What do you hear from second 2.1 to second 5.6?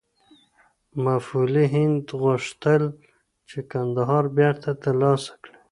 غوښتل چې کندهار بېرته ترلاسه کړي.